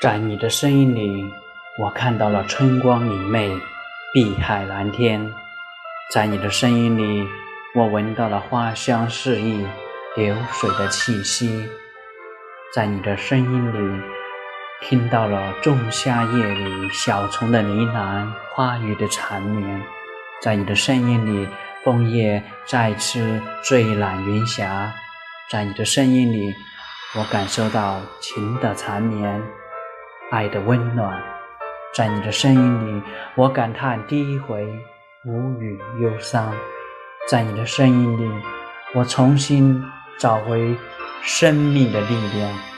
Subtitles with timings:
[0.00, 1.24] 在你的声音里，
[1.78, 3.58] 我看到了春光明媚，
[4.12, 5.32] 碧海蓝天。
[6.12, 7.26] 在你的声音里，
[7.74, 9.66] 我闻到了花香四溢，
[10.14, 11.66] 流水的气息。
[12.74, 14.02] 在你的声音里，
[14.82, 19.82] 听到了仲夏夜里小虫的呢喃，花语的缠绵。
[20.42, 21.48] 在你的声音里，
[21.82, 24.92] 枫叶再次醉染云霞。
[25.50, 26.52] 在你的声音里，
[27.16, 29.42] 我感受到情的缠绵。
[30.30, 31.22] 爱的温暖，
[31.94, 33.02] 在你的声音里，
[33.36, 34.66] 我感叹第一回
[35.24, 36.52] 无语忧伤；
[37.26, 38.42] 在你的声音里，
[38.92, 39.82] 我重新
[40.18, 40.76] 找回
[41.22, 42.73] 生命的力量。